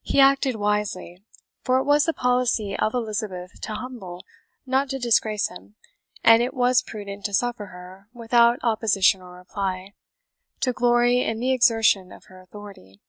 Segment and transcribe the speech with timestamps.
[0.00, 1.22] He acted wisely;
[1.60, 4.24] for it was the policy of Elizabeth to humble,
[4.64, 5.74] not to disgrace him,
[6.24, 9.92] and it was prudent to suffer her, without opposition or reply,
[10.60, 13.02] to glory in the exertion of her authority.